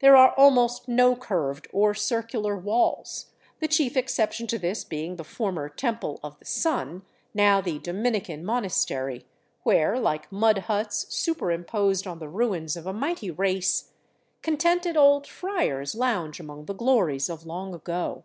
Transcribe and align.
There 0.00 0.14
are 0.14 0.34
almost 0.34 0.88
no 0.88 1.16
curved 1.16 1.68
or 1.72 1.94
circular 1.94 2.54
walls, 2.54 3.30
the 3.60 3.66
chief 3.66 3.96
exception 3.96 4.46
to 4.48 4.58
this 4.58 4.84
being 4.84 5.16
the 5.16 5.24
former 5.24 5.70
Temple 5.70 6.20
of 6.22 6.38
the 6.38 6.44
Sun, 6.44 7.00
now 7.32 7.62
the 7.62 7.78
Dominican 7.78 8.44
monastery, 8.44 9.24
where, 9.62 9.98
like 9.98 10.30
mud 10.30 10.58
huts 10.68 11.06
superimposed 11.08 12.06
on 12.06 12.18
the 12.18 12.28
ruins 12.28 12.76
of 12.76 12.86
a 12.86 12.92
mighty 12.92 13.30
race, 13.30 13.92
contented 14.42 14.98
old 14.98 15.26
friars 15.26 15.94
lounge 15.94 16.38
among 16.38 16.66
the 16.66 16.74
glories 16.74 17.30
of 17.30 17.46
long 17.46 17.72
ago. 17.74 18.22